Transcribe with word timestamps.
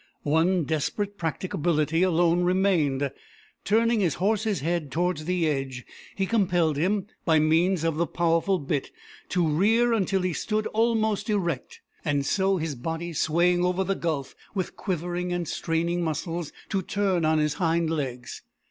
One 0.23 0.63
desperate 0.63 1.15
practicability 1.15 2.01
alone 2.01 2.41
remained. 2.41 3.11
Turning 3.63 3.99
his 3.99 4.15
horse's 4.15 4.61
head 4.61 4.91
towards 4.91 5.25
the 5.25 5.47
edge, 5.47 5.85
he 6.15 6.25
compelled 6.25 6.75
him, 6.75 7.05
by 7.23 7.37
means 7.37 7.83
of 7.83 7.97
the 7.97 8.07
powerful 8.07 8.57
bit, 8.57 8.89
to 9.29 9.47
rear 9.47 9.99
till 9.99 10.23
he 10.23 10.33
stood 10.33 10.65
almost 10.65 11.29
erect; 11.29 11.81
and 12.03 12.25
so, 12.25 12.57
his 12.57 12.73
body 12.73 13.13
swaying 13.13 13.63
over 13.63 13.83
the 13.83 13.93
gulf, 13.93 14.33
with 14.55 14.75
quivering 14.75 15.31
and 15.31 15.47
straining 15.47 16.03
muscles, 16.03 16.51
to 16.69 16.81
turn 16.81 17.23
on 17.23 17.37
his 17.37 17.53
hind 17.61 17.91
legs. 17.91 18.41